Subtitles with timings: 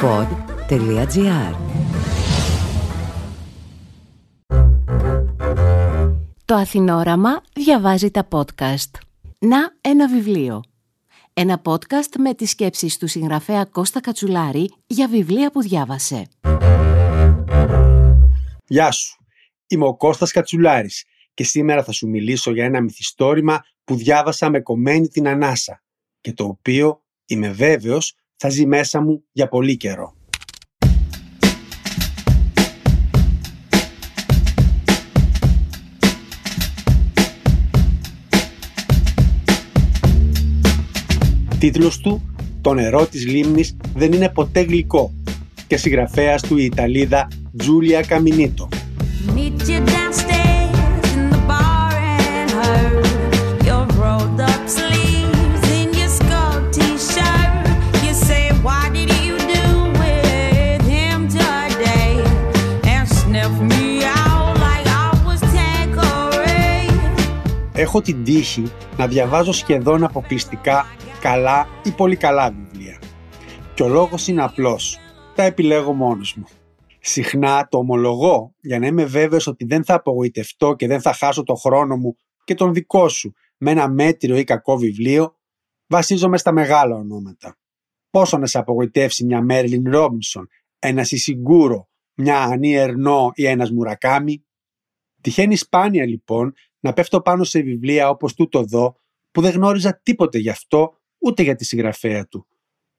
[0.00, 1.54] pod.gr
[6.44, 8.90] Το Αθηνόραμα διαβάζει τα podcast.
[9.38, 10.62] Να ένα βιβλίο.
[11.32, 16.26] Ένα podcast με τις σκέψεις του συγγραφέα Κώστα Κατσουλάρη για βιβλία που διάβασε.
[18.66, 19.16] Γεια σου.
[19.66, 21.04] Είμαι ο Κώστας Κατσουλάρης
[21.34, 25.82] και σήμερα θα σου μιλήσω για ένα μυθιστόρημα που διάβασα με κομμένη την ανάσα
[26.20, 30.14] και το οποίο είμαι βέβαιος θα ζει μέσα μου για πολύ καιρό.
[41.58, 45.12] Τίτλος του «Το νερό της λίμνης δεν είναι ποτέ γλυκό»
[45.66, 48.68] και συγγραφέας του η Ιταλίδα Τζούλια Καμινίτο.
[67.78, 68.62] Έχω την τύχη
[68.96, 70.86] να διαβάζω σχεδόν αποκλειστικά
[71.20, 73.00] καλά ή πολύ καλά βιβλία.
[73.74, 74.98] Και ο λόγος είναι απλός.
[75.34, 76.44] Τα επιλέγω μόνος μου.
[77.00, 81.42] Συχνά το ομολογώ για να είμαι βέβαιος ότι δεν θα απογοητευτώ και δεν θα χάσω
[81.42, 85.36] το χρόνο μου και τον δικό σου με ένα μέτριο ή κακό βιβλίο,
[85.86, 87.58] βασίζομαι στα μεγάλα ονόματα.
[88.10, 90.48] Πόσο να σε απογοητεύσει μια Μέρλιν Ρόμπινσον,
[90.78, 94.42] ένα Ισιγκούρο, μια Ανή Ερνό ή ένας Μουρακάμι;
[95.20, 98.96] Τυχαίνει σπάνια λοιπόν να πέφτω πάνω σε βιβλία όπως τούτο εδώ
[99.30, 102.46] που δεν γνώριζα τίποτε γι' αυτό ούτε για τη συγγραφέα του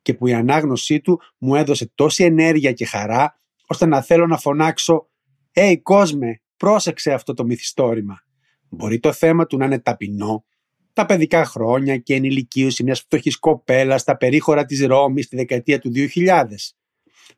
[0.01, 4.37] και που η ανάγνωσή του μου έδωσε τόση ενέργεια και χαρά ώστε να θέλω να
[4.37, 5.09] φωνάξω
[5.53, 8.23] «Hey κόσμε, πρόσεξε αυτό το μυθιστόρημα».
[8.69, 10.45] Μπορεί το θέμα του να είναι ταπεινό,
[10.93, 15.91] τα παιδικά χρόνια και ενηλικίωση μιας φτωχής κοπέλας στα περίχωρα της Ρώμης τη δεκαετία του
[15.93, 16.45] 2000,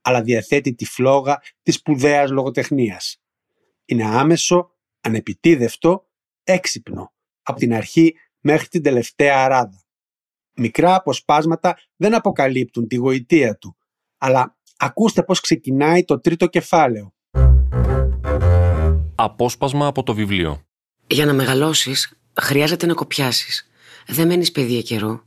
[0.01, 3.21] αλλά διαθέτει τη φλόγα της σπουδαίας λογοτεχνίας.
[3.85, 6.05] Είναι άμεσο, ανεπιτίδευτο,
[6.43, 9.83] έξυπνο, από την αρχή μέχρι την τελευταία αράδα.
[10.55, 13.77] Μικρά αποσπάσματα δεν αποκαλύπτουν τη γοητεία του,
[14.17, 17.13] αλλά ακούστε πώς ξεκινάει το τρίτο κεφάλαιο.
[19.15, 20.65] Απόσπασμα από το βιβλίο.
[21.07, 23.71] Για να μεγαλώσεις, χρειάζεται να κοπιάσεις.
[24.07, 25.23] Δεν μένεις παιδί καιρό.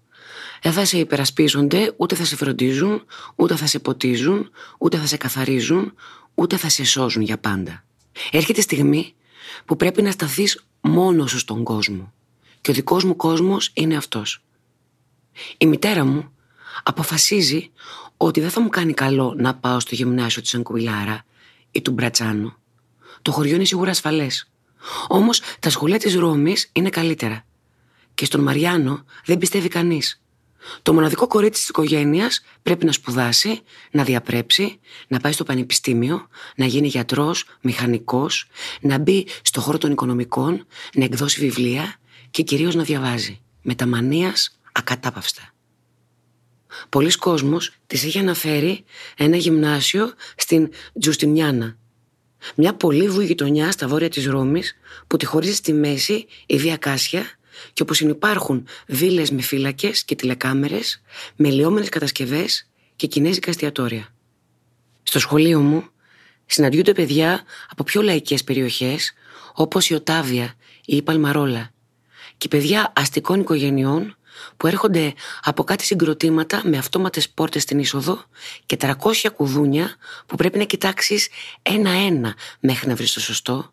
[0.62, 5.16] Δεν θα σε υπερασπίζονται, ούτε θα σε φροντίζουν, ούτε θα σε ποτίζουν, ούτε θα σε
[5.16, 5.94] καθαρίζουν,
[6.34, 7.84] ούτε θα σε σώζουν για πάντα.
[8.30, 9.14] Έρχεται στιγμή
[9.64, 12.12] που πρέπει να σταθείς μόνος σου στον κόσμο.
[12.60, 14.42] Και ο δικός μου κόσμος είναι αυτός.
[15.58, 16.32] Η μητέρα μου
[16.82, 17.70] αποφασίζει
[18.16, 21.24] ότι δεν θα μου κάνει καλό να πάω στο γυμνάσιο της Ανκουιλάρα
[21.70, 22.54] ή του Μπρατσάνου.
[23.22, 24.50] Το χωριό είναι σίγουρα ασφαλές.
[25.08, 27.44] Όμως τα σχολεία της Ρώμης είναι καλύτερα.
[28.14, 30.22] Και στον Μαριάνο δεν πιστεύει κανείς.
[30.82, 33.60] Το μοναδικό κορίτσι της οικογένειας πρέπει να σπουδάσει,
[33.90, 38.48] να διαπρέψει, να πάει στο πανεπιστήμιο, να γίνει γιατρός, μηχανικός,
[38.80, 41.96] να μπει στο χώρο των οικονομικών, να εκδώσει βιβλία
[42.30, 43.40] και κυρίως να διαβάζει.
[43.62, 45.42] Μεταμανίας ακατάπαυστα.
[46.88, 48.84] Πολλοί κόσμος της είχε αναφέρει
[49.16, 50.70] ένα γυμνάσιο στην
[51.00, 51.76] Τζουστιμιάνα,
[52.54, 54.76] μια πολύ βουή γειτονιά στα βόρεια της Ρώμης
[55.06, 57.24] που τη χωρίζει στη μέση η Βία Κάσια
[57.72, 61.02] και όπου συνυπάρχουν βίλες με φύλακες και τηλεκάμερες,
[61.36, 64.14] με λιώμενες κατασκευές και κινέζικα εστιατόρια.
[65.02, 65.88] Στο σχολείο μου
[66.46, 69.12] συναντιούνται παιδιά από πιο λαϊκές περιοχές
[69.54, 70.54] όπως η Οτάβια
[70.84, 71.70] ή η Παλμαρόλα
[72.36, 74.16] και παιδιά αστικών οικογενειών
[74.56, 78.24] που έρχονται από κάτι συγκροτήματα με αυτόματες πόρτες στην είσοδο
[78.66, 78.92] και 300
[79.36, 81.28] κουδούνια που πρέπει να κοιτάξεις
[81.62, 83.72] ένα-ένα μέχρι να βρεις το σωστό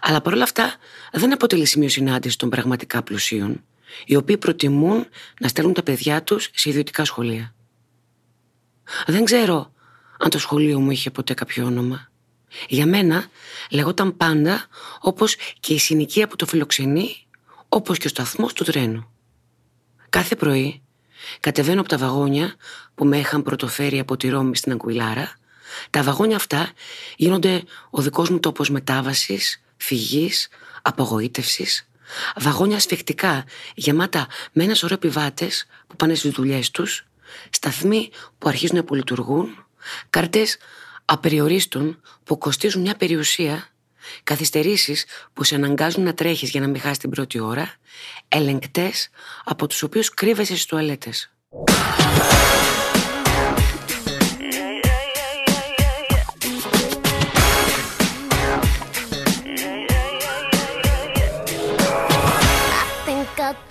[0.00, 0.74] αλλά παρόλα αυτά
[1.12, 3.64] δεν αποτελεί σημείο συνάντησης των πραγματικά πλουσίων,
[4.06, 5.06] οι οποίοι προτιμούν
[5.40, 7.54] να στέλνουν τα παιδιά τους σε ιδιωτικά σχολεία.
[9.06, 9.72] Δεν ξέρω
[10.18, 12.08] αν το σχολείο μου είχε ποτέ κάποιο όνομα.
[12.68, 13.26] Για μένα
[13.70, 14.66] λεγόταν πάντα
[15.00, 17.26] όπως και η συνοικία που το φιλοξενεί,
[17.68, 19.08] όπως και ο σταθμός του τρένου.
[20.08, 20.82] Κάθε πρωί
[21.40, 22.54] κατεβαίνω από τα βαγόνια
[22.94, 25.32] που με είχαν πρωτοφέρει από τη Ρώμη στην Αγκουιλάρα.
[25.90, 26.70] Τα βαγόνια αυτά
[27.16, 30.48] γίνονται ο δικός μου τόπος μετάβασης, φυγής,
[30.82, 31.88] απογοήτευσης,
[32.36, 33.44] βαγόνια σφιχτικά
[33.74, 37.06] γεμάτα με ένα σωρό επιβάτες που πάνε στις δουλειές τους,
[37.50, 39.66] σταθμοί που αρχίζουν να απολυτουργούν,
[40.10, 40.56] κάρτες
[41.04, 43.68] απεριορίστων που κοστίζουν μια περιουσία,
[44.22, 47.74] καθυστερήσεις που σε αναγκάζουν να τρέχεις για να μην χάσεις την πρώτη ώρα,
[48.28, 49.08] ελεγκτές
[49.44, 51.30] από τους οποίους κρύβεσαι στις τουαλέτες.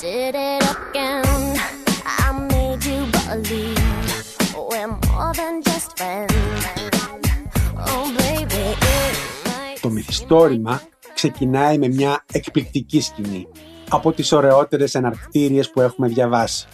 [0.03, 1.23] Did it again.
[2.23, 3.79] I made you believe
[4.69, 5.89] we're more than just
[9.81, 10.81] Το μυθιστόρημα
[11.13, 13.47] ξεκινάει με μια εκπληκτική σκηνή
[13.89, 16.67] από τις ωραιότερες εναρκτήριες που έχουμε διαβάσει.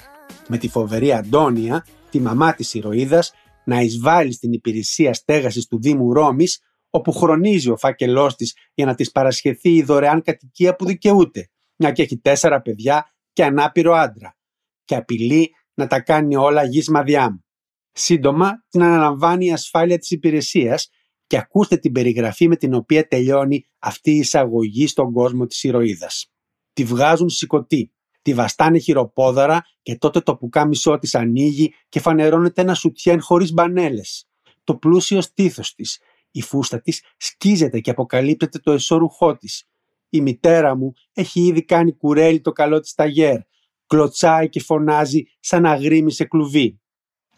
[0.47, 3.31] Με τη φοβερή Αντώνια, τη μαμά της ηρωίδας,
[3.65, 6.59] να εισβάλλει στην υπηρεσία στέγασης του Δήμου Ρώμης,
[6.89, 11.91] όπου χρονίζει ο φάκελός της για να της παρασχεθεί η δωρεάν κατοικία που δικαιούται, μια
[11.91, 13.05] και έχει τέσσερα παιδιά
[13.39, 14.37] και ανάπηρο άντρα,
[14.85, 17.43] και απειλεί να τα κάνει όλα γης μαδιά
[17.91, 20.89] Σύντομα την αναλαμβάνει η ασφάλεια της υπηρεσίας
[21.27, 26.31] και ακούστε την περιγραφή με την οποία τελειώνει αυτή η εισαγωγή στον κόσμο της ηρωίδας.
[26.73, 32.73] Τη βγάζουν σηκωτή, τη βαστάνε χειροπόδαρα και τότε το πουκάμισό της ανοίγει και φανερώνεται ένα
[32.73, 34.27] σουτιέν χωρίς μπανέλες.
[34.63, 35.99] Το πλούσιο στήθος της,
[36.31, 39.63] η φούστα της σκίζεται και αποκαλύπτεται το εσώρουχό της.
[40.09, 43.39] Η μητέρα μου έχει ήδη κάνει κουρέλι το καλό της ταγέρ,
[43.87, 46.81] κλωτσάει και φωνάζει σαν αγρίμι σε κλουβί.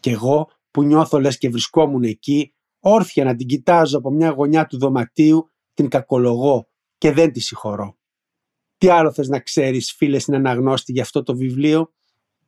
[0.00, 4.66] Κι εγώ που νιώθω λες και βρισκόμουν εκεί, όρθια να την κοιτάζω από μια γωνιά
[4.66, 7.98] του δωματίου, την κακολογώ και δεν τη συγχωρώ.
[8.78, 11.92] Τι άλλο θες να ξέρεις φίλε στην αναγνώστη για αυτό το βιβλίο;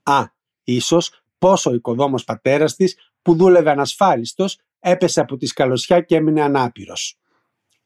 [0.03, 0.25] Α,
[0.65, 6.43] ίσως πόσο ο οικοδόμος πατέρας της που δούλευε ανασφάλιστος έπεσε από τη σκαλωσιά και έμεινε
[6.43, 7.19] ανάπηρος.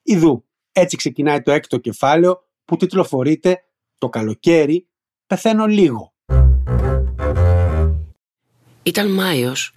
[0.03, 0.48] Ιδού,
[0.79, 3.65] έτσι ξεκινάει το έκτο κεφάλαιο που τιτλοφορείται
[3.99, 4.89] «Το καλοκαίρι
[5.27, 6.13] πεθαίνω λίγο».
[8.83, 9.73] Ήταν Μάιος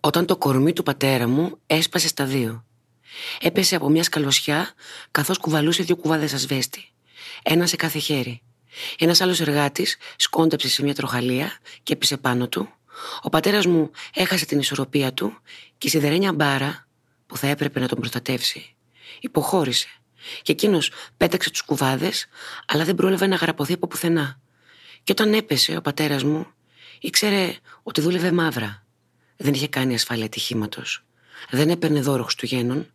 [0.00, 2.64] όταν το κορμί του πατέρα μου έσπασε στα δύο.
[3.40, 4.72] Έπεσε από μια σκαλωσιά
[5.10, 6.84] καθώς κουβαλούσε δύο κουβάδες ασβέστη.
[7.42, 8.42] Ένα σε κάθε χέρι.
[8.98, 11.50] Ένας άλλος εργάτης σκόνταψε σε μια τροχαλία
[11.82, 12.68] και έπεσε πάνω του.
[13.22, 15.38] Ο πατέρας μου έχασε την ισορροπία του
[15.78, 16.86] και η σιδερένια μπάρα
[17.26, 18.74] που θα έπρεπε να τον προστατεύσει
[19.20, 19.88] υποχώρησε.
[20.42, 22.26] Και εκείνος πέταξε τους κουβάδες
[22.66, 24.40] αλλά δεν πρόλαβε να γραποθεί από πουθενά.
[25.02, 26.46] Και όταν έπεσε ο πατέρας μου
[27.00, 28.84] ήξερε ότι δούλευε μαύρα
[29.36, 31.04] δεν είχε κάνει ασφάλεια ατυχήματος.
[31.50, 32.92] Δεν έπαιρνε δώρο Χριστουγέννων.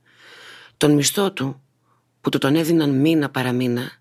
[0.77, 1.62] Τον μισθό του,
[2.22, 3.92] που του τον έδιναν μήνα παραμήνα,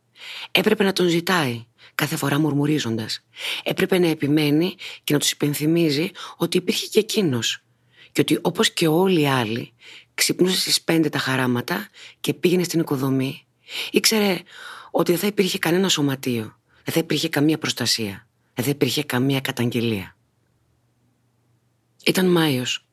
[0.51, 3.25] έπρεπε να τον ζητάει, κάθε φορά μουρμουρίζοντας.
[3.63, 4.75] Έπρεπε να επιμένει
[5.05, 7.64] και να τους υπενθυμίζει ότι υπήρχε και εκείνος.
[8.15, 9.73] Και ότι όπως και όλοι οι άλλοι,
[10.15, 11.89] ξυπνούσε στις πέντε τα χαράματα
[12.21, 13.47] και πήγαινε στην οικοδομή.
[13.91, 14.39] Ήξερε
[14.91, 19.41] ότι δεν θα υπήρχε κανένα σωματείο, δεν θα υπήρχε καμία προστασία, δεν θα υπήρχε καμία
[19.41, 20.17] καταγγελία.
[22.05, 22.87] Ήταν Μάιος.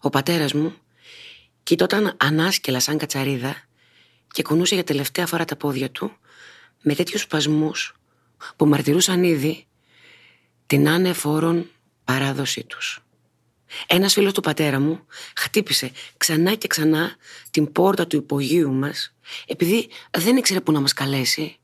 [0.00, 0.74] Ο πατέρας μου
[1.62, 3.56] κοιτόταν ανάσκελα σαν κατσαρίδα
[4.32, 6.16] και κουνούσε για τελευταία φορά τα πόδια του
[6.82, 7.96] με τέτοιους σπασμούς
[8.56, 9.66] που μαρτυρούσαν ήδη
[10.66, 11.70] την άνεφόρον
[12.04, 13.05] παράδοσή τους.
[13.86, 17.16] Ένας φίλος του πατέρα μου χτύπησε ξανά και ξανά
[17.50, 19.14] την πόρτα του υπογείου μας
[19.46, 21.58] επειδή δεν ήξερε που να μας καλέσει,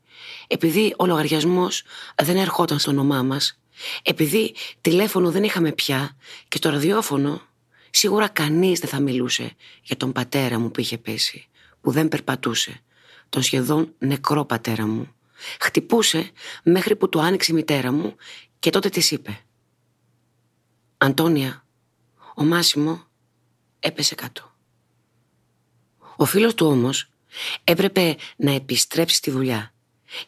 [0.47, 1.83] επειδή ο λογαριασμός
[2.23, 3.61] δεν ερχόταν στο όνομά μας
[4.03, 6.17] επειδή τηλέφωνο δεν είχαμε πια
[6.49, 7.43] και στο ραδιόφωνο
[7.91, 11.49] σίγουρα κανείς δεν θα μιλούσε για τον πατέρα μου που είχε πέσει,
[11.81, 12.81] που δεν περπατούσε,
[13.29, 15.15] τον σχεδόν νεκρό πατέρα μου.
[15.61, 16.31] Χτυπούσε
[16.63, 18.17] μέχρι που του άνοιξε η μητέρα μου
[18.59, 19.41] και τότε της είπε
[20.99, 21.65] «Αντώνια,
[22.35, 23.03] ο Μάσιμο
[23.81, 24.51] έπεσε κάτω».
[26.17, 27.09] Ο φίλος του όμως
[27.65, 29.73] έπρεπε να επιστρέψει στη δουλειά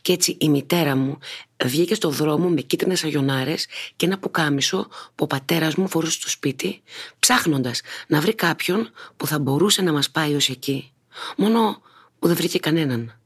[0.02, 1.18] και έτσι η μητέρα μου
[1.64, 3.66] βγήκε στο δρόμο με κίτρινες αγιονάρες
[3.96, 6.82] και ένα πουκάμισο που ο πατέρας μου φορούσε στο σπίτι,
[7.18, 10.92] ψάχνοντας να βρει κάποιον που θα μπορούσε να μας πάει ως εκεί.
[11.36, 11.82] Μόνο
[12.18, 13.18] που δεν βρήκε κανέναν.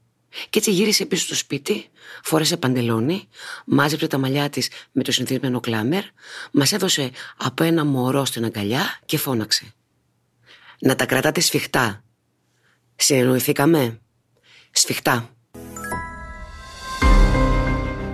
[0.49, 1.89] Και έτσι γύρισε πίσω στο σπίτι,
[2.23, 3.27] φόρεσε παντελόνι,
[3.65, 6.03] μάζεψε τα μαλλιά της με το συνηθισμένο κλάμερ,
[6.51, 9.73] μας έδωσε από ένα μωρό στην αγκαλιά και φώναξε.
[10.79, 12.03] «Να τα κρατάτε σφιχτά.
[12.95, 13.99] Συνεννοηθήκαμε.
[14.71, 15.29] Σφιχτά»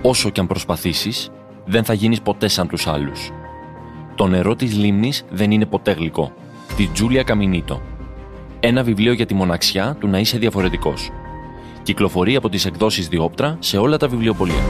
[0.08, 1.30] όσο και αν προσπαθήσεις,
[1.64, 3.30] δεν θα γίνεις ποτέ σαν τους άλλους.
[4.14, 6.32] Το νερό της λίμνης δεν είναι ποτέ γλυκό.
[6.76, 7.82] Της Τζούλια Καμινίτο.
[8.60, 11.10] Ένα βιβλίο για τη μοναξιά του να είσαι διαφορετικός.
[11.86, 14.64] Κυκλοφορεί από τις εκδόσεις Διόπτρα σε όλα τα βιβλιοπολία.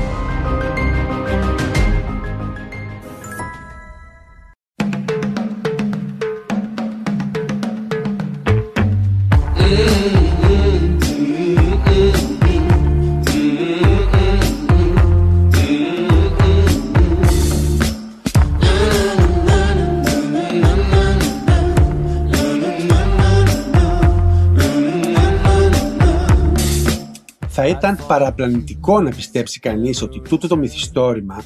[27.77, 31.45] Ήταν παραπλανητικό να πιστέψει κανείς ότι τούτο το μυθιστόρημα,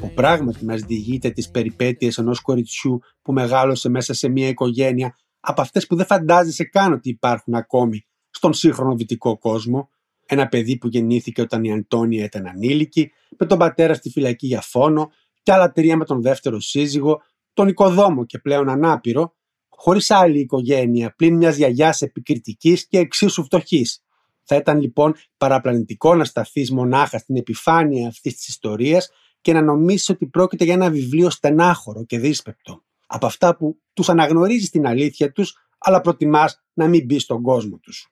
[0.00, 5.60] που πράγματι μας διηγείται τις περιπέτειες ενός κοριτσιού που μεγάλωσε μέσα σε μια οικογένεια από
[5.60, 9.88] αυτές που δεν φαντάζεσαι καν ότι υπάρχουν ακόμη στον σύγχρονο δυτικό κόσμο,
[10.26, 14.60] ένα παιδί που γεννήθηκε όταν η Αντώνια ήταν ανήλικη, με τον πατέρα στη φυλακή για
[14.60, 15.10] φόνο
[15.42, 19.34] και άλλα τρία με τον δεύτερο σύζυγο, τον οικοδόμο και πλέον ανάπηρο,
[19.68, 24.02] χωρίς άλλη οικογένεια πλην μιας γιαγιάς επικριτικής και εξίσου φτωχής.
[24.50, 30.12] Θα ήταν λοιπόν παραπλανητικό να σταθεί μονάχα στην επιφάνεια αυτής της ιστορίας και να νομίσει
[30.12, 32.84] ότι πρόκειται για ένα βιβλίο στενάχωρο και δύσπεπτο.
[33.06, 37.78] Από αυτά που τους αναγνωρίζει την αλήθεια τους, αλλά προτιμάς να μην μπει στον κόσμο
[37.78, 38.08] τους.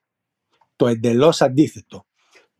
[0.75, 2.05] Το εντελώς αντίθετο.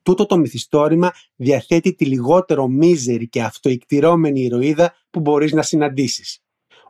[0.01, 6.43] Τούτο το μυθιστόρημα διαθέτει τη λιγότερο μίζερη και αυτοικτηρώμενη ηρωίδα που μπορείς να συναντήσεις.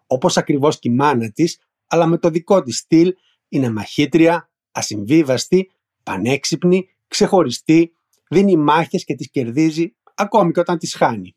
[0.07, 3.13] Όπως ακριβώς και η μάνα της, αλλά με το δικό της στυλ,
[3.49, 5.71] είναι μαχήτρια, ασυμβίβαστη,
[6.07, 7.91] πανέξυπνη, ξεχωριστή,
[8.29, 11.35] δίνει μάχες και τις κερδίζει ακόμη και όταν τις χάνει.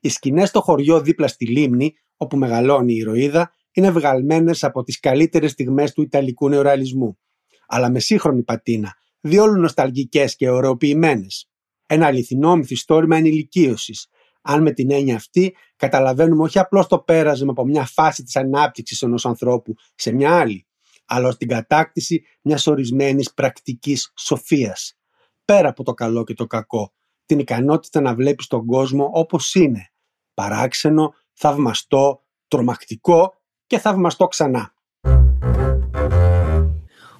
[0.00, 5.00] Οι σκηνές στο χωριό δίπλα στη λίμνη, όπου μεγαλώνει η ηρωίδα, είναι βγαλμένες από τις
[5.00, 7.18] καλύτερες στιγμές του Ιταλικού νεοραλισμού,
[7.66, 11.50] αλλά με σύγχρονη πατίνα, διόλου νοσταλγικές και ωρεοποιημένες.
[11.86, 14.06] Ένα αληθινό μυθιστόρημα ενηλικίωσης.
[14.42, 19.02] Αν με την έννοια αυτή καταλαβαίνουμε όχι απλώς το πέρασμα από μια φάση της ανάπτυξης
[19.02, 20.66] ενός ανθρώπου σε μια άλλη,
[21.14, 24.98] αλλά ως την κατάκτηση μιας ορισμένης πρακτικής σοφίας.
[25.44, 26.92] Πέρα από το καλό και το κακό,
[27.26, 29.90] την ικανότητα να βλέπεις τον κόσμο όπως είναι.
[30.34, 33.34] Παράξενο, θαυμαστό, τρομακτικό
[33.66, 34.74] και θαυμαστό ξανά.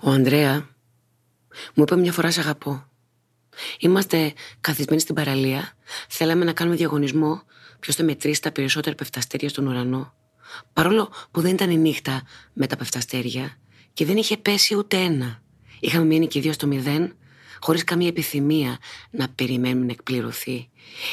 [0.03, 0.69] Ο Ανδρέα
[1.75, 2.85] μου είπε μια φορά σε αγαπώ.
[3.79, 5.73] Είμαστε καθισμένοι στην παραλία.
[6.09, 7.43] Θέλαμε να κάνουμε διαγωνισμό
[7.81, 10.13] ποιος θα μετρήσει τα περισσότερα πεφταστέρια στον ουρανό.
[10.73, 12.23] Παρόλο που δεν ήταν η νύχτα
[12.53, 13.57] με τα πεφταστέρια
[13.93, 15.43] και δεν είχε πέσει ούτε ένα.
[15.81, 17.17] Είχαμε μείνει και δύο στο μηδέν,
[17.61, 18.79] χωρίς καμία επιθυμία
[19.11, 20.69] να περιμένουμε να εκπληρωθεί.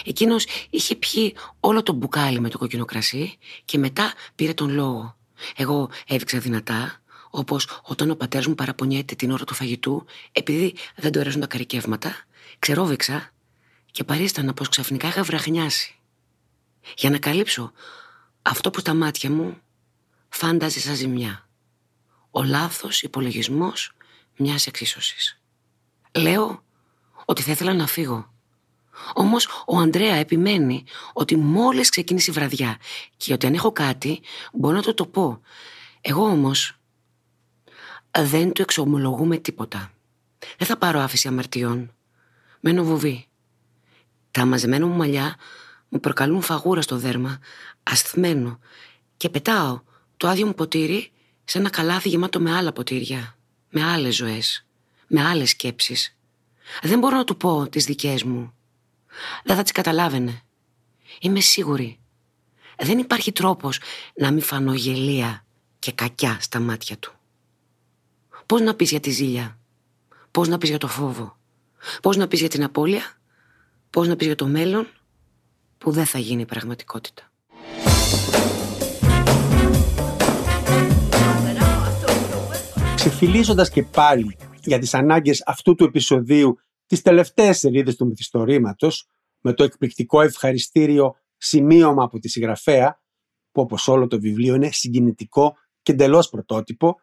[0.06, 5.18] Εκείνος είχε πιει όλο το μπουκάλι με το κόκκινο κρασί και μετά πήρε τον λόγο.
[5.56, 11.12] Εγώ έδειξα δυνατά, Όπως όταν ο πατέρας μου παραπονιέται την ώρα του φαγητού, επειδή δεν
[11.12, 12.16] του αρέσουν τα καρικεύματα,
[12.60, 13.32] ξερόβηξα
[13.92, 15.96] και παρίστανα πως ξαφνικά είχα βραχνιάσει.
[16.98, 17.72] Για να καλύψω
[18.42, 19.58] αυτό που στα μάτια μου
[20.30, 21.49] φάνταζε σαν ζημιά.
[22.32, 23.92] Ο λάθος υπολογισμός
[24.38, 25.42] μιας εξίσωσης.
[26.12, 26.64] Λέω
[27.26, 28.34] ότι θα ήθελα να φύγω.
[29.14, 30.84] Όμως ο Ανδρέα επιμένει
[31.14, 32.78] ότι μόλις ξεκίνησε η βραδιά
[33.18, 34.22] και ότι αν έχω κάτι
[34.54, 35.42] μπορώ να το το πω.
[36.02, 36.80] Εγώ όμως
[38.20, 39.92] δεν του εξομολογούμε τίποτα.
[40.58, 41.94] Δεν θα πάρω άφηση αμαρτιών.
[42.60, 43.28] Μένω βουβή.
[44.32, 45.36] Τα μαζεμένα μου μαλλιά
[45.90, 47.40] μου προκαλούν φαγούρα στο δέρμα,
[47.84, 48.60] ασθμένο,
[49.18, 49.82] και πετάω
[50.18, 51.12] το άδειο μου ποτήρι
[51.50, 53.38] σε ένα καλάθι γεμάτο με άλλα ποτήρια,
[53.70, 54.66] με άλλες ζωές,
[55.08, 56.18] με άλλες σκέψεις.
[56.82, 58.54] Δεν μπορώ να του πω τις δικές μου.
[59.44, 60.42] Δεν θα τις καταλάβαινε.
[61.20, 62.00] Είμαι σίγουρη.
[62.78, 63.80] Δεν υπάρχει τρόπος
[64.16, 65.46] να μην φανώ γελία
[65.80, 67.14] και κακιά στα μάτια του.
[68.46, 69.60] Πώς να πεις για τη ζήλια,
[70.32, 71.38] πώς να πεις για το φόβο,
[72.02, 73.18] πώς να πεις για την απώλεια,
[73.90, 74.88] πώς να πεις για το μέλλον
[75.78, 77.32] που δεν θα γίνει πραγματικότητα;
[83.00, 89.08] Ξεφυλίζοντας και πάλι για τις ανάγκες αυτού του επεισοδίου τις τελευταίες σελίδες του μυθιστορήματος
[89.40, 93.02] με το εκπληκτικό ευχαριστήριο σημείωμα από τη συγγραφέα
[93.52, 97.02] που όπως όλο το βιβλίο είναι συγκινητικό και εντελώς πρωτότυπο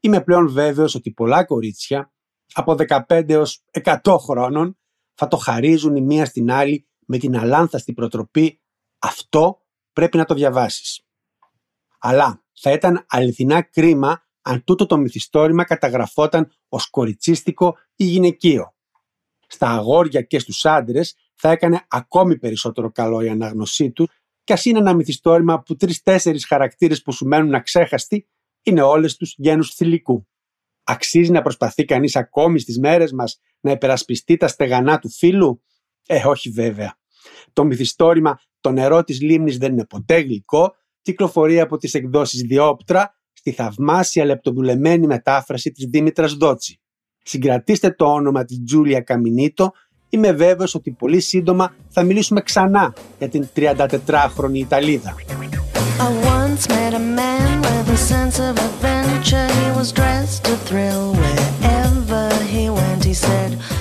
[0.00, 2.12] Είμαι πλέον βέβαιος ότι πολλά κορίτσια
[2.52, 2.76] από
[3.08, 4.78] 15 έως 100 χρόνων
[5.14, 8.60] θα το χαρίζουν η μία στην άλλη με την αλάνθαστη προτροπή
[8.98, 9.60] «Αυτό
[9.92, 11.06] πρέπει να το διαβάσεις».
[11.98, 18.74] Αλλά θα ήταν αληθινά κρίμα αν τούτο το μυθιστόρημα καταγραφόταν ως κοριτσίστικο ή γυναικείο.
[19.46, 24.08] Στα αγόρια και στους άντρες θα έκανε ακόμη περισσότερο καλό η ανάγνωσή τους
[24.44, 28.28] και ας είναι ένα μυθιστόρημα που τρεις-τέσσερις χαρακτήρες που σου μένουν αξέχαστοι
[28.62, 30.28] είναι όλες τους γένους θηλυκού.
[30.84, 35.62] Αξίζει να προσπαθεί κανείς ακόμη στις μέρες μας να υπερασπιστεί τα στεγανά του φίλου.
[36.06, 36.98] Ε, όχι βέβαια.
[37.52, 43.15] Το μυθιστόρημα «Το νερό της λίμνης δεν είναι ποτέ γλυκό» κυκλοφορεί από τις εκδόσεις Διόπτρα
[43.46, 46.80] στη θαυμάσια λεπτοδουλεμένη μετάφραση της Δήμητρας Δότσι.
[47.22, 49.72] Συγκρατήστε το όνομα της Τζούλια Καμινίτο
[50.08, 55.14] Είμαι βέβαιος ότι πολύ σύντομα θα μιλήσουμε ξανά για την 34χρονη Ιταλίδα.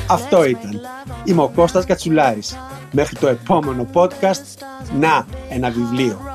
[0.08, 0.82] Αυτό ήταν.
[1.26, 2.58] Είμαι ο Κώστας Κατσουλάρης.
[2.92, 4.66] Μέχρι το επόμενο podcast,
[5.00, 6.35] να ένα βιβλίο.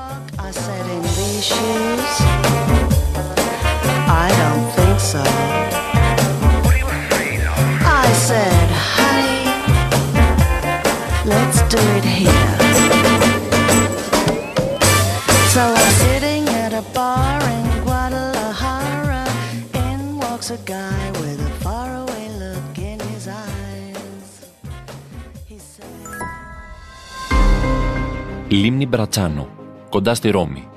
[4.24, 5.22] I don't think so.
[8.04, 9.42] I said, honey,
[11.32, 12.54] let's do it here.
[15.54, 19.24] So I'm sitting at a bar in Guadalajara.
[19.86, 24.28] In walks a guy with a faraway look in his eyes.
[25.50, 26.20] He said...
[28.48, 29.48] Λίμνη Μπρατσάνο,
[29.88, 30.68] κοντά στη Ρώμη.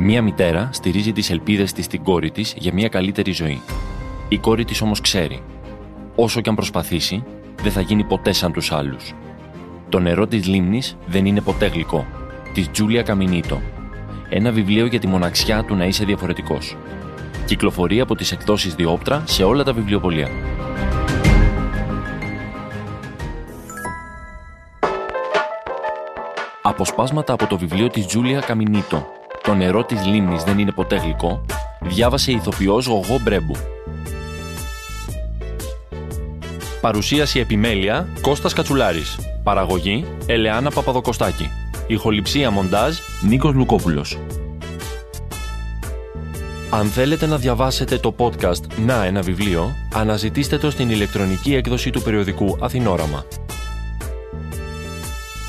[0.00, 3.60] Μία μητέρα στηρίζει τις ελπίδες της στην κόρη της για μια καλύτερη ζωή.
[4.28, 5.42] Η κόρη της όμως ξέρει.
[6.14, 7.24] Όσο και αν προσπαθήσει,
[7.62, 9.14] δεν θα γίνει ποτέ σαν τους άλλους.
[9.88, 12.06] Το νερό της λίμνης δεν είναι ποτέ γλυκό.
[12.54, 13.60] Της Τζούλια Καμινίτο.
[14.28, 16.76] Ένα βιβλίο για τη μοναξιά του να είσαι διαφορετικός.
[17.44, 20.28] Κυκλοφορεί από τις εκδόσεις Διόπτρα σε όλα τα βιβλιοπολία.
[26.62, 31.44] Αποσπάσματα από το βιβλίο της Τζούλια Καμινίτο «Το νερό της λίμνης δεν είναι ποτέ γλυκό»
[31.80, 33.56] διάβασε η ηθοποιός Γογό Μπρέμπου.
[36.80, 39.18] Παρουσίαση επιμέλεια Κώστας Κατσουλάρης.
[39.42, 41.50] Παραγωγή Ελεάνα Παπαδοκοστάκη.
[41.86, 44.18] Ηχοληψία μοντάζ Νίκος Λουκόπουλος.
[46.70, 52.02] Αν θέλετε να διαβάσετε το podcast «Να ένα βιβλίο», αναζητήστε το στην ηλεκτρονική έκδοση του
[52.02, 53.24] περιοδικού Αθηνόραμα.